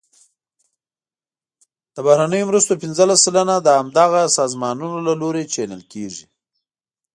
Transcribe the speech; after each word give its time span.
د 1.93 1.95
بهرنیو 2.05 2.47
مرستو 2.49 2.79
پنځلس 2.83 3.19
سلنه 3.25 3.55
د 3.61 3.67
همدغه 3.79 4.21
سازمانونو 4.37 4.97
له 5.07 5.13
لوري 5.21 5.43
چینل 5.53 5.81
کیږي. 5.91 6.25